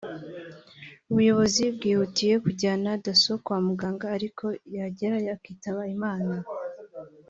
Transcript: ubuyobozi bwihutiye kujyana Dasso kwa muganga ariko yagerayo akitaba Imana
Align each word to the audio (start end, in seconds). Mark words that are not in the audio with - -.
ubuyobozi 1.11 1.63
bwihutiye 1.75 2.33
kujyana 2.45 2.89
Dasso 3.05 3.31
kwa 3.45 3.57
muganga 3.67 4.05
ariko 4.17 4.45
yagerayo 4.75 5.29
akitaba 5.37 5.81
Imana 5.97 6.33